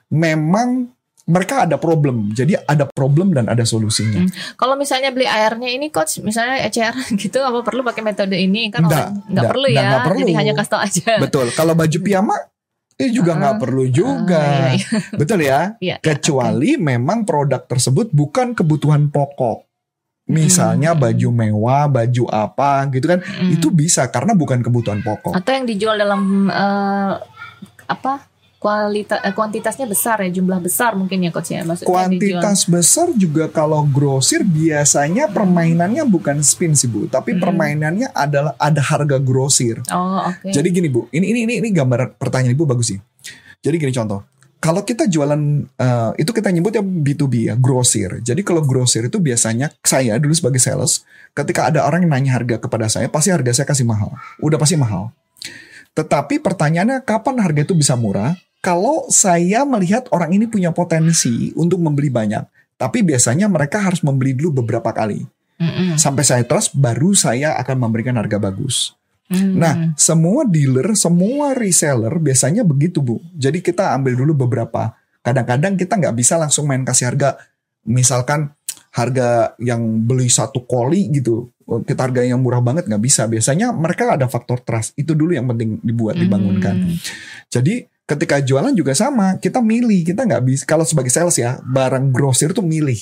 memang 0.08 0.90
mereka 1.30 1.62
ada 1.62 1.78
problem. 1.78 2.34
Jadi 2.34 2.58
ada 2.58 2.90
problem 2.90 3.30
dan 3.30 3.46
ada 3.46 3.62
solusinya. 3.62 4.26
Hmm. 4.26 4.30
Kalau 4.58 4.74
misalnya 4.74 5.14
beli 5.14 5.30
airnya 5.30 5.70
ini 5.70 5.94
coach, 5.94 6.18
misalnya 6.26 6.58
ECR 6.66 6.98
gitu 7.22 7.38
apa 7.38 7.62
perlu 7.62 7.86
pakai 7.86 8.02
metode 8.02 8.34
ini 8.34 8.68
kan 8.74 8.82
nggak, 8.82 9.30
nggak 9.30 9.44
perlu 9.46 9.68
ya. 9.70 9.80
Enggak 9.86 10.02
perlu. 10.10 10.26
Jadi 10.26 10.34
hanya 10.34 10.52
kasih 10.58 10.78
aja. 10.82 11.12
Betul. 11.22 11.46
Kalau 11.54 11.78
baju 11.78 11.98
piyama 12.02 12.36
itu 12.98 13.22
juga 13.22 13.32
nggak 13.38 13.54
uh, 13.56 13.60
perlu 13.62 13.84
juga. 13.88 14.42
Uh, 14.42 14.50
iya, 14.50 14.70
iya. 14.74 14.88
Betul 15.14 15.38
ya? 15.46 15.60
Iya, 15.86 15.96
Kecuali 16.02 16.70
okay. 16.76 16.82
memang 16.82 17.18
produk 17.22 17.62
tersebut 17.64 18.10
bukan 18.10 18.52
kebutuhan 18.52 19.08
pokok. 19.08 19.69
Misalnya 20.30 20.94
hmm. 20.94 21.00
baju 21.02 21.28
mewah, 21.34 21.84
baju 21.90 22.24
apa 22.30 22.86
gitu 22.94 23.06
kan, 23.10 23.20
hmm. 23.20 23.58
itu 23.58 23.68
bisa 23.74 24.06
karena 24.08 24.32
bukan 24.38 24.62
kebutuhan 24.62 25.02
pokok. 25.02 25.34
Atau 25.34 25.52
yang 25.52 25.66
dijual 25.66 25.98
dalam 25.98 26.46
uh, 26.48 27.18
apa 27.90 28.30
kualitas 28.60 29.24
eh, 29.24 29.32
kuantitasnya 29.32 29.88
besar 29.88 30.20
ya 30.20 30.28
jumlah 30.28 30.60
besar 30.60 30.92
mungkin 30.92 31.24
ya 31.24 31.32
coach 31.32 31.56
ya 31.56 31.64
maksudnya 31.64 31.88
kuantitas 31.88 32.68
dijual. 32.68 32.72
besar 32.76 33.06
juga 33.16 33.44
kalau 33.48 33.88
grosir 33.88 34.44
biasanya 34.44 35.32
permainannya 35.32 36.04
bukan 36.04 36.44
spin 36.44 36.76
sih 36.76 36.84
bu 36.84 37.08
tapi 37.08 37.32
hmm. 37.32 37.40
permainannya 37.40 38.08
adalah 38.12 38.52
ada 38.60 38.84
harga 38.84 39.16
grosir 39.16 39.80
oh 39.88 40.28
oke 40.28 40.44
okay. 40.44 40.52
jadi 40.52 40.68
gini 40.76 40.92
bu 40.92 41.08
ini 41.08 41.32
ini 41.32 41.40
ini 41.48 41.54
ini 41.64 41.68
gambar 41.72 42.20
pertanyaan 42.20 42.52
ibu 42.52 42.68
bagus 42.68 42.92
sih 42.92 43.00
jadi 43.64 43.80
gini 43.80 43.96
contoh 43.96 44.28
kalau 44.60 44.84
kita 44.84 45.08
jualan 45.08 45.40
uh, 45.80 46.12
itu 46.20 46.30
kita 46.30 46.52
nyebut 46.52 46.76
ya 46.76 46.84
B2B 46.84 47.34
ya 47.50 47.54
grosir 47.56 48.20
jadi 48.20 48.40
kalau 48.44 48.60
grosir 48.62 49.08
itu 49.08 49.16
biasanya 49.16 49.72
saya 49.82 50.20
dulu 50.20 50.36
sebagai 50.36 50.60
sales 50.60 51.02
ketika 51.32 51.72
ada 51.72 51.88
orang 51.88 52.04
yang 52.04 52.12
nanya 52.12 52.32
harga 52.38 52.60
kepada 52.60 52.86
saya 52.86 53.08
pasti 53.08 53.32
harga 53.32 53.62
saya 53.62 53.66
kasih 53.66 53.88
mahal 53.88 54.12
udah 54.44 54.60
pasti 54.60 54.76
mahal 54.76 55.10
tetapi 55.96 56.38
pertanyaannya 56.38 57.02
kapan 57.02 57.42
harga 57.42 57.66
itu 57.66 57.74
bisa 57.74 57.98
murah? 57.98 58.38
kalau 58.60 59.08
saya 59.08 59.64
melihat 59.64 60.06
orang 60.12 60.36
ini 60.36 60.44
punya 60.44 60.70
potensi 60.70 61.50
untuk 61.56 61.80
membeli 61.80 62.12
banyak, 62.12 62.76
tapi 62.76 63.00
biasanya 63.00 63.48
mereka 63.48 63.80
harus 63.80 64.04
membeli 64.04 64.36
dulu 64.36 64.60
beberapa 64.60 64.92
kali. 64.92 65.24
Mm-hmm. 65.60 65.96
Sampai 65.96 66.24
saya 66.24 66.44
trust, 66.44 66.76
baru 66.76 67.12
saya 67.16 67.56
akan 67.60 67.88
memberikan 67.88 68.16
harga 68.16 68.36
bagus. 68.40 68.96
Nah, 69.30 69.94
semua 69.94 70.42
dealer, 70.42 70.98
semua 70.98 71.54
reseller 71.54 72.10
biasanya 72.18 72.66
begitu 72.66 72.98
bu. 72.98 73.22
Jadi 73.38 73.62
kita 73.62 73.94
ambil 73.94 74.18
dulu 74.18 74.46
beberapa. 74.46 74.98
Kadang-kadang 75.22 75.78
kita 75.78 75.94
nggak 76.02 76.16
bisa 76.18 76.34
langsung 76.34 76.66
main 76.66 76.82
kasih 76.82 77.14
harga. 77.14 77.38
Misalkan 77.86 78.50
harga 78.90 79.54
yang 79.62 80.02
beli 80.02 80.26
satu 80.26 80.66
koli 80.66 81.14
gitu, 81.14 81.54
kita 81.62 82.10
harga 82.10 82.26
yang 82.26 82.42
murah 82.42 82.58
banget 82.58 82.90
nggak 82.90 83.02
bisa. 83.02 83.30
Biasanya 83.30 83.70
mereka 83.70 84.10
ada 84.10 84.26
faktor 84.26 84.66
trust. 84.66 84.98
Itu 84.98 85.14
dulu 85.14 85.30
yang 85.30 85.46
penting 85.46 85.78
dibuat, 85.78 86.18
dibangunkan. 86.18 86.74
Mm-hmm. 86.74 86.96
Jadi 87.54 87.74
ketika 88.10 88.42
jualan 88.42 88.74
juga 88.74 88.90
sama 88.98 89.38
kita 89.38 89.62
milih 89.62 90.02
kita 90.02 90.26
nggak 90.26 90.42
bisa 90.42 90.62
kalau 90.66 90.82
sebagai 90.82 91.14
sales 91.14 91.38
ya 91.38 91.62
barang 91.62 92.10
grosir 92.10 92.50
tuh 92.50 92.66
milih 92.66 92.98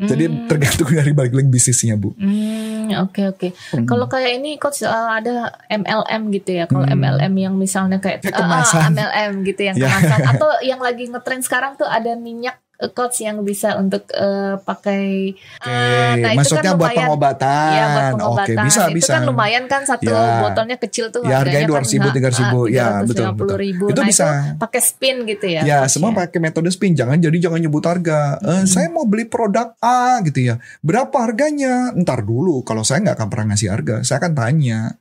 hmm. 0.00 0.08
jadi 0.08 0.24
tergantung 0.50 0.90
dari 0.90 1.12
balik 1.14 1.34
lagi 1.36 1.48
bisnisnya 1.50 1.94
bu. 1.94 2.16
Hmm, 2.18 2.90
oke 3.04 3.14
okay, 3.14 3.24
oke. 3.30 3.38
Okay. 3.38 3.50
Hmm. 3.76 3.86
Kalau 3.86 4.06
kayak 4.10 4.32
ini 4.42 4.58
coach 4.58 4.82
uh, 4.82 5.10
ada 5.14 5.54
MLM 5.70 6.22
gitu 6.34 6.50
ya. 6.50 6.64
Kalau 6.66 6.88
hmm. 6.88 6.96
MLM 6.98 7.34
yang 7.38 7.54
misalnya 7.54 8.02
kayak 8.02 8.26
uh, 8.32 8.42
uh, 8.42 8.90
MLM 8.90 9.44
gitu 9.46 9.60
yang 9.70 9.76
yeah. 9.78 9.92
kemasan 9.92 10.20
atau 10.34 10.50
yang 10.64 10.80
lagi 10.82 11.04
ngetren 11.06 11.42
sekarang 11.44 11.78
tuh 11.78 11.86
ada 11.86 12.16
minyak 12.18 12.63
coach 12.90 13.22
yang 13.22 13.40
bisa 13.46 13.78
untuk 13.78 14.10
uh, 14.12 14.58
pakai 14.66 15.30
okay. 15.62 15.70
uh, 15.70 16.14
nah 16.18 16.30
maksudnya 16.34 16.74
itu 16.74 16.74
kan 16.74 16.80
buat 16.80 16.90
pengobatan. 16.90 17.70
Ya, 17.70 17.84
buat 17.86 18.04
pengobatan. 18.18 18.34
Oke, 18.34 18.42
okay, 18.50 18.66
bisa 18.66 18.82
itu 18.90 18.96
bisa. 18.98 19.12
kan 19.14 19.22
lumayan 19.22 19.64
kan 19.70 19.82
satu 19.86 20.10
ya. 20.10 20.42
botolnya 20.42 20.76
kecil 20.82 21.14
tuh 21.14 21.22
ya, 21.22 21.40
harganya 21.40 21.70
dua 21.70 21.80
ribu 21.86 22.08
tiga 22.10 22.30
ribu 22.34 22.60
ya 22.66 22.86
betul 23.06 23.30
betul. 23.38 23.56
Ribu. 23.56 23.84
Itu 23.94 24.02
nah, 24.02 24.08
bisa 24.08 24.26
itu 24.26 24.58
pakai 24.58 24.80
spin 24.82 25.16
gitu 25.24 25.46
ya. 25.46 25.62
Ya, 25.62 25.78
semua 25.86 26.10
ya. 26.10 26.26
pakai 26.26 26.38
metode 26.42 26.68
spin. 26.74 26.98
Jangan 26.98 27.22
jadi 27.22 27.36
jangan 27.38 27.62
nyebut 27.62 27.84
harga. 27.86 28.42
Hmm. 28.42 28.50
Uh, 28.50 28.64
saya 28.66 28.90
mau 28.90 29.06
beli 29.06 29.30
produk 29.30 29.78
A 29.78 30.18
gitu 30.26 30.42
ya. 30.42 30.54
Berapa 30.82 31.14
harganya? 31.22 31.94
Ntar 31.94 32.26
dulu 32.26 32.66
kalau 32.66 32.82
saya 32.82 33.00
nggak 33.06 33.16
akan 33.22 33.28
pernah 33.30 33.46
ngasih 33.54 33.68
harga. 33.70 33.96
Saya 34.02 34.18
akan 34.18 34.32
tanya 34.34 34.98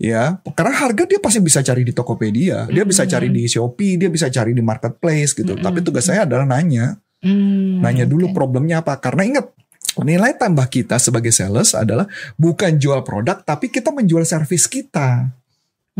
ya 0.00 0.40
karena 0.56 0.72
harga 0.72 1.04
dia 1.04 1.20
pasti 1.20 1.44
bisa 1.44 1.60
cari 1.60 1.84
di 1.84 1.92
Tokopedia 1.92 2.64
dia 2.72 2.88
bisa 2.88 3.04
cari 3.04 3.28
di 3.28 3.44
Shopee 3.44 4.00
dia 4.00 4.08
bisa 4.08 4.32
cari 4.32 4.56
di 4.56 4.64
marketplace 4.64 5.36
gitu 5.36 5.60
tapi 5.60 5.84
tugas 5.84 6.08
saya 6.08 6.24
adalah 6.24 6.48
nanya 6.48 6.96
Hmm, 7.20 7.84
Nanya 7.84 8.08
dulu 8.08 8.32
okay. 8.32 8.36
problemnya 8.36 8.80
apa. 8.80 8.96
Karena 8.96 9.22
ingat, 9.28 9.52
nilai 10.00 10.32
tambah 10.40 10.64
kita 10.72 10.96
sebagai 10.96 11.32
sales 11.34 11.76
adalah 11.76 12.08
bukan 12.40 12.80
jual 12.80 13.04
produk, 13.04 13.44
tapi 13.44 13.68
kita 13.68 13.92
menjual 13.92 14.24
servis 14.24 14.64
kita. 14.70 15.28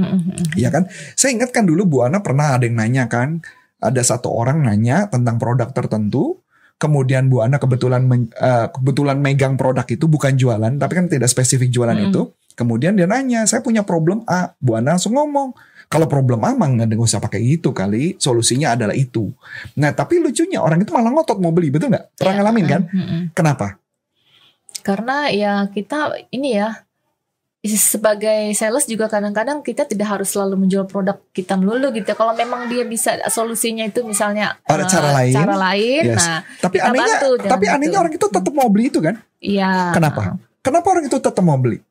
Mm-hmm. 0.01 0.57
Ya 0.57 0.73
kan? 0.73 0.89
Saya 1.19 1.37
ingatkan 1.37 1.69
dulu 1.69 1.85
Bu 1.85 1.97
Ana 2.07 2.25
pernah 2.25 2.57
ada 2.57 2.65
yang 2.65 2.79
nanya 2.81 3.05
kan, 3.11 3.45
ada 3.83 4.01
satu 4.01 4.33
orang 4.33 4.65
nanya 4.65 5.11
tentang 5.13 5.37
produk 5.37 5.69
tertentu, 5.77 6.41
kemudian 6.81 7.29
Bu 7.29 7.45
Ana 7.45 7.61
kebetulan 7.61 8.09
men, 8.09 8.33
uh, 8.41 8.73
kebetulan 8.73 9.21
megang 9.21 9.61
produk 9.61 9.85
itu 9.85 10.09
bukan 10.09 10.41
jualan, 10.41 10.73
tapi 10.81 10.93
kan 10.97 11.07
tidak 11.11 11.29
spesifik 11.29 11.69
jualan 11.69 11.97
mm-hmm. 11.97 12.13
itu. 12.15 12.23
Kemudian 12.57 12.97
dia 12.97 13.09
nanya, 13.09 13.45
saya 13.45 13.61
punya 13.61 13.85
problem 13.85 14.25
A. 14.25 14.57
Bu 14.57 14.77
Ana 14.77 14.97
langsung 14.97 15.17
ngomong, 15.17 15.53
kalau 15.91 16.07
problem 16.07 16.39
amang 16.47 16.79
nggak 16.79 16.95
usah 16.95 17.19
pakai 17.19 17.59
itu 17.59 17.75
kali, 17.75 18.15
solusinya 18.15 18.79
adalah 18.79 18.95
itu. 18.95 19.27
Nah 19.75 19.91
tapi 19.91 20.23
lucunya 20.23 20.63
orang 20.63 20.87
itu 20.87 20.95
malah 20.95 21.11
ngotot 21.11 21.43
mau 21.43 21.51
beli, 21.51 21.75
betul 21.75 21.91
nggak? 21.91 22.15
Pernah 22.15 22.31
ya, 22.31 22.39
ngalamin 22.39 22.67
kan? 22.71 22.83
Mm 22.87 23.03
-hmm. 23.03 23.21
Kenapa? 23.35 23.67
Karena 24.87 25.35
ya 25.35 25.67
kita 25.67 26.15
ini 26.31 26.63
ya 26.63 26.87
sebagai 27.61 28.55
sales 28.57 28.89
juga 28.89 29.11
kadang-kadang 29.11 29.67
kita 29.67 29.83
tidak 29.85 30.09
harus 30.17 30.31
selalu 30.33 30.63
menjual 30.65 30.87
produk 30.87 31.19
kita 31.35 31.59
melulu 31.59 31.91
gitu. 31.91 32.07
Kalau 32.15 32.39
memang 32.39 32.71
dia 32.71 32.87
bisa 32.87 33.19
solusinya 33.27 33.83
itu 33.83 34.07
misalnya 34.07 34.63
ada 34.71 34.87
uh, 34.87 34.89
cara 34.89 35.09
lain, 35.11 35.35
cara 35.35 35.55
lain, 35.59 36.03
yes. 36.07 36.23
nah 36.23 36.39
tapi 36.63 36.79
anehnya, 36.79 37.17
bantu, 37.19 37.31
tapi 37.51 37.67
anehnya 37.67 37.99
orang 37.99 38.15
itu 38.15 38.27
tetap 38.31 38.53
mau 38.55 38.71
beli 38.71 38.95
itu 38.95 39.03
kan? 39.03 39.19
Iya. 39.43 39.91
Kenapa? 39.91 40.39
Kenapa 40.63 40.87
orang 40.87 41.05
itu 41.11 41.19
tetap 41.19 41.43
mau 41.43 41.59
beli? 41.59 41.83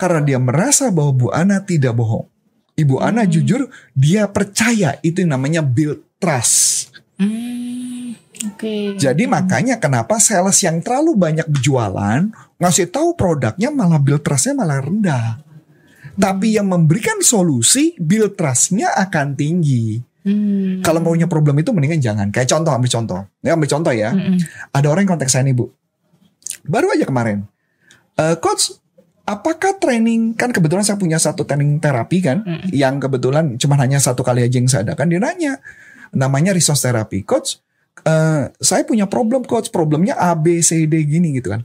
Karena 0.00 0.24
dia 0.24 0.40
merasa 0.40 0.88
bahwa 0.88 1.12
Bu 1.12 1.28
Ana 1.28 1.60
tidak 1.60 1.92
bohong. 1.94 2.31
Ibu 2.82 2.98
hmm. 2.98 3.06
Ana 3.06 3.22
jujur 3.24 3.70
dia 3.94 4.26
percaya 4.26 4.98
itu 5.00 5.22
yang 5.22 5.38
namanya 5.38 5.62
build 5.62 6.02
trust. 6.18 6.90
Hmm. 7.16 8.18
Okay. 8.42 8.98
Jadi 8.98 9.30
makanya 9.30 9.78
kenapa 9.78 10.18
sales 10.18 10.58
yang 10.66 10.82
terlalu 10.82 11.14
banyak 11.14 11.46
berjualan 11.46 12.26
ngasih 12.58 12.90
tahu 12.90 13.14
produknya 13.14 13.70
malah 13.70 14.02
build 14.02 14.26
trustnya 14.26 14.58
malah 14.58 14.82
rendah. 14.82 15.38
Hmm. 15.38 16.18
Tapi 16.18 16.58
yang 16.58 16.66
memberikan 16.66 17.22
solusi 17.22 17.94
build 18.02 18.34
trustnya 18.34 18.90
akan 18.98 19.38
tinggi. 19.38 20.02
Hmm. 20.22 20.82
Kalau 20.82 21.02
maunya 21.02 21.26
problem 21.26 21.58
itu 21.62 21.70
mendingan 21.74 22.02
jangan. 22.02 22.26
Kayak 22.30 22.50
contoh 22.50 22.70
ambil 22.74 22.90
contoh. 22.90 23.20
Ya 23.42 23.54
ambil 23.54 23.68
contoh 23.70 23.92
ya. 23.94 24.10
Hmm. 24.10 24.38
Ada 24.74 24.86
orang 24.90 25.06
yang 25.06 25.12
kontak 25.18 25.30
saya 25.30 25.46
nih 25.46 25.54
bu. 25.54 25.70
Baru 26.66 26.90
aja 26.90 27.06
kemarin. 27.06 27.46
Uh, 28.14 28.38
coach 28.38 28.81
apakah 29.24 29.78
training 29.78 30.34
kan 30.34 30.50
kebetulan 30.50 30.82
saya 30.82 30.98
punya 30.98 31.18
satu 31.18 31.46
training 31.46 31.78
terapi 31.78 32.18
kan 32.22 32.42
mm. 32.42 32.74
yang 32.74 32.98
kebetulan 32.98 33.58
cuma 33.58 33.78
hanya 33.78 34.02
satu 34.02 34.26
kali 34.26 34.42
aja 34.42 34.56
yang 34.58 34.70
saya 34.70 34.82
adakan 34.88 35.06
dia 35.10 35.20
nanya 35.22 35.52
namanya 36.12 36.52
resource 36.52 36.84
terapi 36.84 37.22
coach 37.22 37.62
uh, 38.06 38.48
saya 38.58 38.82
punya 38.86 39.06
problem 39.06 39.44
coach. 39.44 39.68
Problemnya 39.68 40.16
A 40.18 40.34
B 40.34 40.60
C 40.64 40.88
D 40.88 41.04
gini 41.06 41.36
gitu 41.36 41.52
kan. 41.52 41.62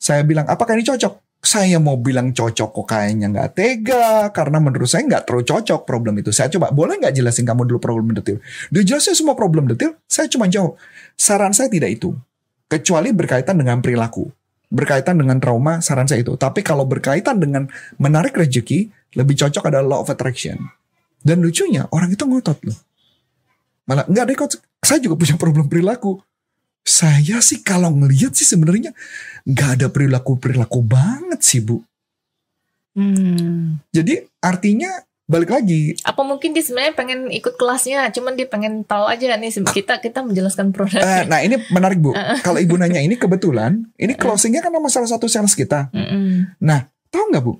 Saya 0.00 0.24
bilang 0.24 0.48
apakah 0.48 0.76
ini 0.76 0.86
cocok? 0.86 1.40
Saya 1.40 1.80
mau 1.80 1.96
bilang 1.96 2.36
cocok 2.36 2.68
kok 2.68 2.86
kayaknya 2.92 3.32
nggak 3.32 3.50
tega 3.56 4.28
karena 4.28 4.60
menurut 4.60 4.84
saya 4.84 5.08
nggak 5.08 5.24
terlalu 5.24 5.44
cocok 5.48 5.80
problem 5.88 6.20
itu. 6.20 6.30
Saya 6.36 6.52
coba 6.52 6.68
boleh 6.68 7.00
nggak 7.00 7.16
jelasin 7.16 7.48
kamu 7.48 7.64
dulu 7.64 7.80
problem 7.80 8.12
detail? 8.12 8.38
Dia 8.68 8.84
jelasin 8.84 9.16
semua 9.16 9.32
problem 9.32 9.64
detail 9.68 9.96
saya 10.04 10.28
cuma 10.28 10.48
jawab 10.52 10.76
saran 11.16 11.56
saya 11.56 11.72
tidak 11.72 11.96
itu 11.96 12.12
kecuali 12.68 13.10
berkaitan 13.10 13.56
dengan 13.56 13.80
perilaku 13.80 14.28
berkaitan 14.70 15.18
dengan 15.18 15.42
trauma, 15.42 15.82
saran 15.82 16.06
saya 16.06 16.22
itu. 16.22 16.38
Tapi 16.38 16.62
kalau 16.62 16.86
berkaitan 16.86 17.42
dengan 17.42 17.66
menarik 17.98 18.38
rezeki, 18.38 18.88
lebih 19.18 19.34
cocok 19.34 19.66
adalah 19.66 19.98
law 19.98 20.00
of 20.06 20.08
attraction. 20.08 20.70
Dan 21.20 21.42
lucunya, 21.44 21.84
orang 21.90 22.14
itu 22.14 22.24
ngotot 22.24 22.58
loh. 22.64 22.78
Malah, 23.90 24.06
enggak 24.06 24.24
deh 24.30 24.38
coach, 24.38 24.56
saya 24.80 25.02
juga 25.02 25.18
punya 25.18 25.34
problem 25.36 25.66
perilaku. 25.66 26.22
Saya 26.80 27.44
sih 27.44 27.60
kalau 27.60 27.92
ngelihat 27.92 28.32
sih 28.32 28.48
sebenarnya 28.48 28.96
nggak 29.44 29.70
ada 29.76 29.86
perilaku-perilaku 29.92 30.80
banget 30.80 31.40
sih 31.44 31.60
bu. 31.60 31.84
Hmm. 32.96 33.82
Jadi 33.92 34.24
artinya 34.40 34.88
balik 35.30 35.54
lagi. 35.54 35.94
Apa 36.02 36.26
mungkin 36.26 36.50
dia 36.50 36.66
sebenarnya 36.66 36.98
pengen 36.98 37.30
ikut 37.30 37.54
kelasnya, 37.54 38.10
cuman 38.10 38.34
dia 38.34 38.50
pengen 38.50 38.82
tahu 38.82 39.06
aja 39.06 39.38
nih 39.38 39.54
kita 39.54 40.02
kita 40.02 40.26
menjelaskan 40.26 40.74
produk. 40.74 40.98
Uh, 40.98 41.22
nah 41.30 41.38
ini 41.38 41.62
menarik 41.70 42.02
bu. 42.02 42.10
Kalau 42.46 42.58
ibu 42.58 42.74
nanya 42.74 42.98
ini 42.98 43.14
kebetulan, 43.14 43.86
ini 43.94 44.18
closingnya 44.18 44.58
kan 44.58 44.74
sama 44.74 44.90
salah 44.90 45.10
satu 45.14 45.30
sales 45.30 45.54
kita. 45.54 45.94
Nah 46.58 46.90
tahu 47.14 47.30
nggak 47.30 47.44
bu? 47.46 47.54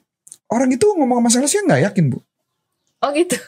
Orang 0.51 0.75
itu 0.75 0.83
ngomong 0.83 1.23
sama 1.23 1.31
salesnya 1.31 1.63
nggak 1.63 1.81
yakin 1.95 2.05
bu. 2.11 2.19
Oh 3.07 3.15
gitu. 3.15 3.39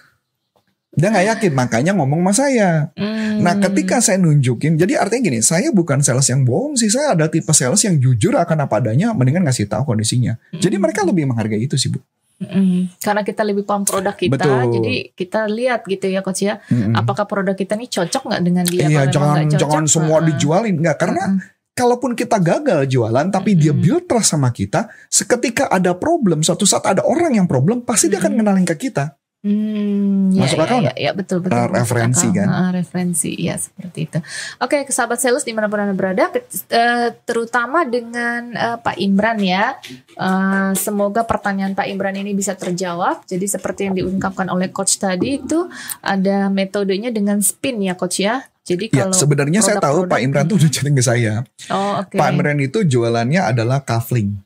Dia 0.92 1.08
nggak 1.08 1.26
yakin, 1.36 1.52
makanya 1.56 1.92
ngomong 1.96 2.20
sama 2.20 2.32
saya. 2.36 2.92
Hmm. 3.00 3.40
Nah, 3.40 3.56
ketika 3.56 4.04
saya 4.04 4.20
nunjukin, 4.20 4.76
jadi 4.76 5.00
artinya 5.00 5.32
gini, 5.32 5.40
saya 5.40 5.72
bukan 5.72 6.04
sales 6.04 6.28
yang 6.28 6.44
bohong 6.44 6.76
sih, 6.76 6.92
saya 6.92 7.16
ada 7.16 7.32
tipe 7.32 7.48
sales 7.56 7.80
yang 7.80 7.96
jujur 7.96 8.36
akan 8.36 8.68
apa 8.68 8.76
adanya, 8.76 9.16
mendingan 9.16 9.40
ngasih 9.48 9.72
tahu 9.72 9.88
kondisinya. 9.88 10.36
Hmm. 10.52 10.60
Jadi 10.60 10.76
mereka 10.76 11.00
lebih 11.08 11.24
menghargai 11.24 11.64
itu 11.64 11.80
sih, 11.80 11.88
Bu. 11.88 12.04
Mm, 12.42 12.80
karena 12.98 13.22
kita 13.22 13.42
lebih 13.46 13.62
paham 13.62 13.86
produk 13.86 14.14
kita, 14.18 14.34
Betul. 14.34 14.62
jadi 14.78 14.94
kita 15.14 15.40
lihat 15.46 15.80
gitu 15.86 16.06
ya 16.10 16.20
coach 16.20 16.42
ya, 16.42 16.58
mm. 16.58 16.98
apakah 16.98 17.24
produk 17.30 17.54
kita 17.54 17.78
ini 17.78 17.86
cocok 17.86 18.22
nggak 18.28 18.42
dengan 18.42 18.64
dia? 18.66 18.86
Iya, 18.90 19.02
jangan 19.08 19.46
cocok, 19.46 19.60
jangan 19.62 19.84
semua 19.86 20.18
uh, 20.18 20.24
dijualin 20.26 20.76
nggak, 20.82 20.96
karena 20.98 21.22
uh, 21.24 21.38
kalaupun 21.72 22.12
kita 22.18 22.36
gagal 22.42 22.84
jualan, 22.90 23.26
tapi 23.30 23.54
mm. 23.54 23.58
dia 23.62 23.72
build 23.72 24.04
trust 24.10 24.34
sama 24.34 24.50
kita, 24.50 24.90
seketika 25.06 25.70
ada 25.70 25.94
problem, 25.94 26.42
suatu 26.42 26.66
saat 26.66 26.84
ada 26.84 27.06
orang 27.06 27.38
yang 27.38 27.46
problem, 27.46 27.86
pasti 27.86 28.06
mm. 28.06 28.10
dia 28.10 28.18
akan 28.20 28.32
kenalin 28.42 28.66
ke 28.66 28.76
kita. 28.90 29.21
Hmm, 29.42 30.30
Masuk 30.38 30.54
ya, 30.54 30.66
akal 30.70 30.78
ya, 30.86 30.94
ya, 30.94 30.94
ya, 30.94 31.10
betul 31.18 31.42
betul. 31.42 31.58
Uh, 31.58 31.66
referensi 31.66 32.30
akal. 32.30 32.38
kan? 32.38 32.46
Uh, 32.46 32.70
referensi, 32.78 33.34
ya 33.34 33.58
seperti 33.58 33.98
itu. 34.06 34.18
Oke, 34.62 34.86
okay, 34.86 34.94
sahabat 34.94 35.18
sales 35.18 35.42
di 35.42 35.50
mana 35.50 35.66
pun 35.66 35.82
anda 35.82 35.98
berada, 35.98 36.30
uh, 36.30 37.08
terutama 37.26 37.82
dengan 37.82 38.54
uh, 38.54 38.78
Pak 38.78 39.02
Imran 39.02 39.42
ya. 39.42 39.74
Uh, 40.14 40.70
semoga 40.78 41.26
pertanyaan 41.26 41.74
Pak 41.74 41.90
Imran 41.90 42.14
ini 42.14 42.38
bisa 42.38 42.54
terjawab. 42.54 43.26
Jadi 43.26 43.50
seperti 43.50 43.90
yang 43.90 43.98
diungkapkan 43.98 44.46
oleh 44.46 44.70
coach 44.70 45.02
tadi 45.02 45.42
itu 45.42 45.66
ada 46.06 46.46
metodenya 46.46 47.10
dengan 47.10 47.42
spin 47.42 47.82
ya 47.82 47.98
coach 47.98 48.22
ya. 48.22 48.46
Jadi 48.62 48.94
ya, 48.94 49.10
kalau 49.10 49.14
ya, 49.14 49.18
sebenarnya 49.26 49.58
saya 49.58 49.82
tahu 49.82 50.06
Pak 50.06 50.22
Imran 50.22 50.46
tuh 50.46 50.62
udah 50.62 50.70
chatting 50.70 50.94
ke 50.94 51.02
saya. 51.02 51.42
Oh, 51.66 51.98
oke. 51.98 52.14
Okay. 52.14 52.18
Pak 52.22 52.28
Imran 52.30 52.62
itu 52.62 52.86
jualannya 52.86 53.42
adalah 53.42 53.82
kafling. 53.82 54.38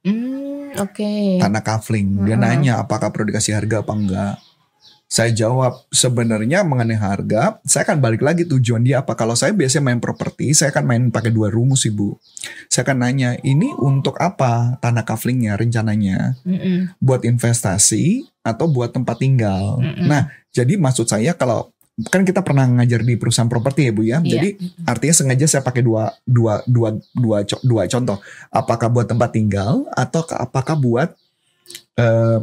Hmm, 0.00 0.39
oke. 0.78 0.94
Okay. 0.94 1.42
Tanah 1.42 1.62
kafling. 1.64 2.22
Dia 2.22 2.34
uh 2.34 2.38
-huh. 2.38 2.44
nanya 2.46 2.72
apakah 2.82 3.10
perlu 3.10 3.32
dikasih 3.32 3.58
harga 3.58 3.82
apa 3.82 3.92
enggak. 3.96 4.34
Saya 5.10 5.34
jawab 5.34 5.90
sebenarnya 5.90 6.62
mengenai 6.62 6.94
harga, 6.94 7.58
saya 7.66 7.82
akan 7.82 7.98
balik 7.98 8.22
lagi 8.22 8.46
tujuan 8.46 8.86
dia 8.86 9.02
apa. 9.02 9.18
Kalau 9.18 9.34
saya 9.34 9.50
biasanya 9.50 9.90
main 9.90 9.98
properti, 9.98 10.54
saya 10.54 10.70
akan 10.70 10.84
main 10.86 11.02
pakai 11.10 11.34
dua 11.34 11.50
rumus 11.50 11.82
ibu. 11.82 12.14
Saya 12.70 12.86
akan 12.86 13.02
nanya, 13.02 13.34
ini 13.42 13.74
untuk 13.74 14.14
apa 14.22 14.78
tanah 14.78 15.02
kaflingnya 15.02 15.58
rencananya? 15.58 16.38
Mm 16.46 16.58
-mm. 16.62 16.78
Buat 17.02 17.26
investasi 17.26 18.22
atau 18.46 18.70
buat 18.70 18.94
tempat 18.94 19.18
tinggal? 19.18 19.82
Mm 19.82 19.92
-mm. 19.98 20.06
Nah, 20.06 20.30
jadi 20.54 20.78
maksud 20.78 21.10
saya 21.10 21.34
kalau 21.34 21.74
kan 22.08 22.24
kita 22.24 22.40
pernah 22.40 22.64
ngajar 22.64 23.04
di 23.04 23.20
perusahaan 23.20 23.50
properti 23.50 23.90
ya 23.90 23.92
Bu 23.92 24.02
ya. 24.06 24.18
Iya. 24.24 24.38
Jadi 24.38 24.48
artinya 24.88 25.14
sengaja 25.14 25.46
saya 25.50 25.62
pakai 25.66 25.82
dua 25.84 26.08
dua 26.24 26.64
dua 26.64 26.96
dua 27.12 27.44
dua 27.44 27.82
contoh. 27.90 28.16
Apakah 28.48 28.88
buat 28.88 29.06
tempat 29.10 29.36
tinggal 29.36 29.84
atau 29.92 30.24
apakah 30.32 30.78
buat 30.78 31.08
uh, 32.00 32.40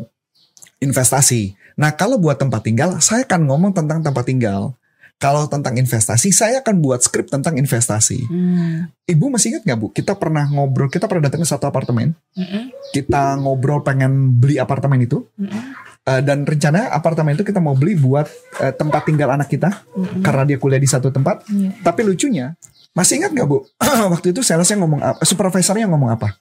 investasi. 0.82 1.58
Nah, 1.78 1.94
kalau 1.94 2.18
buat 2.18 2.38
tempat 2.42 2.66
tinggal, 2.66 2.98
saya 3.02 3.26
akan 3.26 3.46
ngomong 3.50 3.72
tentang 3.74 4.02
tempat 4.02 4.26
tinggal. 4.26 4.74
Kalau 5.18 5.50
tentang 5.50 5.74
investasi, 5.74 6.30
saya 6.30 6.62
akan 6.62 6.78
buat 6.78 7.02
skrip 7.02 7.26
tentang 7.34 7.58
investasi. 7.58 8.22
Hmm. 8.30 8.86
Ibu 9.10 9.34
masih 9.34 9.58
ingat 9.58 9.66
nggak 9.66 9.80
bu? 9.82 9.88
Kita 9.90 10.14
pernah 10.14 10.46
ngobrol, 10.46 10.94
kita 10.94 11.10
pernah 11.10 11.26
datang 11.26 11.42
ke 11.42 11.50
satu 11.50 11.66
apartemen. 11.66 12.14
Mm 12.38 12.46
-hmm. 12.46 12.64
Kita 12.94 13.34
ngobrol 13.42 13.82
pengen 13.82 14.38
beli 14.38 14.62
apartemen 14.62 15.02
itu. 15.02 15.26
Mm 15.42 15.50
-hmm. 15.50 15.62
Uh, 16.08 16.22
dan 16.24 16.48
rencana 16.48 16.90
apartemen 16.96 17.36
itu 17.36 17.44
kita 17.44 17.60
mau 17.60 17.76
beli 17.76 18.00
buat 18.00 18.26
uh, 18.64 18.72
tempat 18.72 19.04
tinggal 19.04 19.36
anak 19.36 19.52
kita. 19.52 19.84
Mm 19.92 20.04
-hmm. 20.04 20.22
Karena 20.24 20.44
dia 20.48 20.58
kuliah 20.58 20.80
di 20.80 20.90
satu 20.90 21.12
tempat. 21.12 21.44
Yeah. 21.52 21.76
Tapi 21.84 22.08
lucunya, 22.08 22.56
masih 22.96 23.20
ingat 23.20 23.36
nggak 23.36 23.48
bu? 23.48 23.68
Waktu 24.16 24.32
itu 24.32 24.40
salesnya 24.42 24.80
ngomong 24.80 25.02
apa? 25.04 25.20
Supervisornya 25.28 25.86
ngomong 25.92 26.16
apa? 26.16 26.40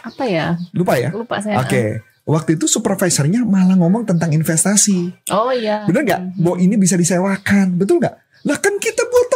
Apa 0.00 0.24
ya? 0.24 0.56
Lupa 0.72 0.96
ya? 0.96 1.12
Lupa 1.12 1.38
saya. 1.44 1.60
Oke. 1.60 1.68
Okay 1.68 1.90
waktu 2.30 2.54
itu 2.54 2.70
supervisornya 2.70 3.42
malah 3.42 3.74
ngomong 3.74 4.06
tentang 4.06 4.30
investasi. 4.30 5.10
Oh 5.34 5.50
iya. 5.50 5.82
Bener 5.90 6.06
nggak? 6.06 6.20
Mm 6.20 6.30
-hmm. 6.30 6.42
Bahwa 6.46 6.56
ini 6.62 6.74
bisa 6.78 6.94
disewakan, 6.94 7.74
betul 7.74 7.98
nggak? 7.98 8.14
Lah 8.46 8.56
kan 8.62 8.78
kita 8.78 9.02
buat 9.04 9.26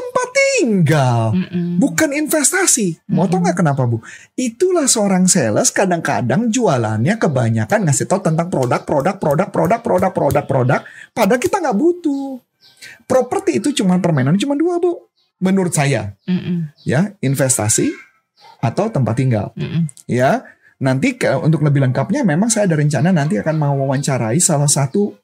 tinggal, 0.59 1.35
Mm-mm. 1.35 1.81
bukan 1.83 2.15
investasi. 2.15 3.01
Mau 3.11 3.27
tau 3.27 3.43
nggak 3.43 3.65
kenapa 3.65 3.83
bu? 3.85 3.99
Itulah 4.39 4.87
seorang 4.87 5.27
sales 5.27 5.75
kadang-kadang 5.75 6.53
jualannya 6.53 7.19
kebanyakan 7.19 7.89
ngasih 7.89 8.07
tahu 8.07 8.23
tentang 8.23 8.49
produk, 8.53 8.83
produk, 8.87 9.17
produk, 9.19 9.49
produk, 9.51 9.81
produk, 9.81 10.13
produk, 10.13 10.45
produk. 10.45 10.81
Padahal 11.13 11.41
kita 11.41 11.57
nggak 11.59 11.77
butuh. 11.77 12.39
Properti 13.05 13.61
itu 13.61 13.73
cuma 13.83 14.01
permainan 14.01 14.37
cuma 14.41 14.57
dua 14.57 14.81
bu, 14.81 15.09
menurut 15.43 15.73
saya. 15.73 16.17
Mm-mm. 16.29 16.71
Ya 16.87 17.13
investasi 17.21 17.93
atau 18.63 18.89
tempat 18.89 19.15
tinggal. 19.19 19.53
Mm-mm. 19.59 19.89
Ya 20.09 20.45
nanti 20.81 21.17
ke, 21.17 21.31
untuk 21.41 21.63
lebih 21.63 21.81
lengkapnya 21.85 22.27
memang 22.27 22.51
saya 22.51 22.69
ada 22.69 22.77
rencana 22.77 23.15
nanti 23.15 23.39
akan 23.41 23.57
mau 23.57 23.75
wawancarai 23.85 24.37
salah 24.43 24.69
satu 24.69 25.17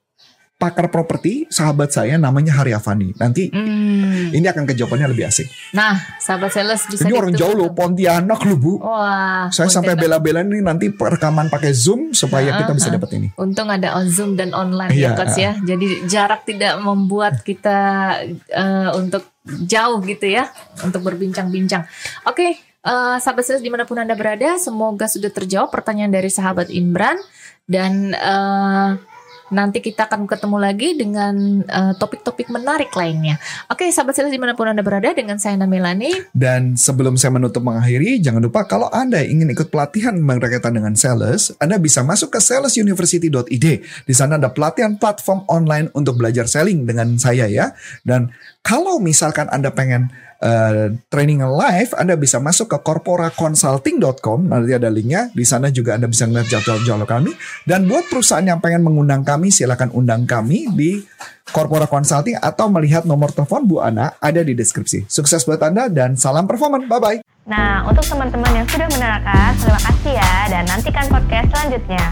pakar 0.60 0.92
properti 0.92 1.48
sahabat 1.48 1.88
saya 1.88 2.20
namanya 2.20 2.60
Hari 2.60 2.76
Avani. 2.76 3.16
Nanti 3.16 3.48
hmm. 3.48 4.36
ini 4.36 4.44
akan 4.44 4.68
kejawabannya 4.68 5.08
lebih 5.08 5.24
asik. 5.24 5.48
Nah, 5.72 5.96
sahabat 6.20 6.52
sales 6.52 6.84
bisa 6.84 7.08
Ini 7.08 7.16
orang 7.16 7.32
jauh 7.32 7.56
loh, 7.56 7.72
Pontianak 7.72 8.44
loh 8.44 8.60
Bu. 8.60 8.72
Wah. 8.84 9.48
Saya 9.48 9.72
sampai 9.72 9.96
bela-bela 9.96 10.44
ini 10.44 10.60
nanti 10.60 10.92
rekaman 10.92 11.48
pakai 11.48 11.72
Zoom 11.72 12.12
supaya 12.12 12.52
uh, 12.52 12.56
kita 12.60 12.76
bisa 12.76 12.92
dapat 12.92 13.10
ini. 13.16 13.32
Untung 13.40 13.72
ada 13.72 13.96
on 13.96 14.12
Zoom 14.12 14.36
dan 14.36 14.52
online 14.52 14.92
ya, 14.92 15.16
Coach 15.16 15.40
ya. 15.40 15.56
Jadi 15.64 16.04
jarak 16.04 16.44
tidak 16.44 16.76
membuat 16.84 17.40
kita 17.40 17.78
uh, 18.52 18.92
untuk 19.00 19.24
jauh 19.64 20.04
gitu 20.04 20.28
ya, 20.28 20.52
untuk 20.84 21.00
berbincang-bincang. 21.08 21.88
Oke, 22.28 22.36
okay, 22.36 22.50
uh, 22.84 23.16
sahabat 23.16 23.48
sales 23.48 23.64
di 23.64 23.72
mana 23.72 23.88
pun 23.88 23.96
anda 23.96 24.12
berada, 24.12 24.60
semoga 24.60 25.08
sudah 25.08 25.32
terjawab 25.32 25.72
pertanyaan 25.72 26.12
dari 26.12 26.28
sahabat 26.28 26.68
Imran 26.68 27.16
dan 27.64 28.12
uh, 28.18 29.00
Nanti 29.50 29.82
kita 29.82 30.06
akan 30.06 30.30
ketemu 30.30 30.56
lagi 30.62 30.94
dengan 30.94 31.34
uh, 31.66 31.92
topik-topik 31.98 32.48
uh, 32.50 32.58
menarik 32.58 32.90
lainnya. 32.94 33.36
Oke, 33.66 33.90
sahabat 33.90 34.14
sales 34.14 34.30
di 34.30 34.38
mana 34.38 34.54
pun 34.54 34.70
Anda 34.70 34.82
berada, 34.86 35.10
dengan 35.10 35.36
saya 35.36 35.58
Namelani. 35.58 36.30
Dan 36.30 36.78
sebelum 36.78 37.18
saya 37.18 37.34
menutup 37.34 37.66
mengakhiri, 37.66 38.22
jangan 38.22 38.42
lupa 38.42 38.64
kalau 38.64 38.86
Anda 38.94 39.22
ingin 39.26 39.50
ikut 39.50 39.68
pelatihan 39.68 40.16
berkaitan 40.22 40.78
dengan 40.78 40.94
sales, 40.94 41.50
Anda 41.58 41.76
bisa 41.82 42.06
masuk 42.06 42.34
ke 42.34 42.40
salesuniversity.id. 42.40 43.66
Di 44.06 44.14
sana 44.14 44.38
ada 44.38 44.54
pelatihan 44.54 44.96
platform 44.96 45.44
online 45.50 45.90
untuk 45.92 46.16
belajar 46.16 46.46
selling 46.46 46.86
dengan 46.86 47.18
saya 47.18 47.50
ya. 47.50 47.74
Dan 48.06 48.30
kalau 48.62 49.02
misalkan 49.02 49.50
Anda 49.50 49.74
pengen 49.74 50.14
uh, 50.40 50.92
training 51.12 51.44
live, 51.44 51.92
Anda 51.94 52.16
bisa 52.16 52.40
masuk 52.40 52.72
ke 52.72 52.78
corporaconsulting.com. 52.80 54.50
Nanti 54.50 54.72
ada 54.74 54.88
linknya. 54.88 55.28
Di 55.30 55.44
sana 55.44 55.68
juga 55.68 55.96
Anda 55.96 56.08
bisa 56.08 56.26
ngeliat 56.26 56.48
jadwal-jadwal 56.48 57.06
kami. 57.06 57.32
Dan 57.64 57.86
buat 57.86 58.08
perusahaan 58.08 58.44
yang 58.44 58.58
pengen 58.58 58.82
mengundang 58.82 59.22
kami, 59.22 59.52
silakan 59.52 59.92
undang 59.92 60.24
kami 60.24 60.68
di 60.74 61.04
Corpora 61.50 61.86
Consulting 61.86 62.38
atau 62.38 62.70
melihat 62.70 63.04
nomor 63.04 63.34
telepon 63.34 63.66
Bu 63.66 63.82
Ana 63.82 64.14
ada 64.22 64.40
di 64.40 64.54
deskripsi. 64.56 65.06
Sukses 65.10 65.44
buat 65.44 65.60
Anda 65.60 65.90
dan 65.90 66.16
salam 66.16 66.48
performan. 66.48 66.86
Bye-bye. 66.88 67.22
Nah, 67.50 67.82
untuk 67.88 68.06
teman-teman 68.06 68.62
yang 68.62 68.66
sudah 68.70 68.86
menerangkan, 68.86 69.58
terima 69.58 69.80
kasih 69.82 70.12
ya 70.14 70.34
dan 70.46 70.62
nantikan 70.70 71.06
podcast 71.10 71.48
selanjutnya. 71.50 72.04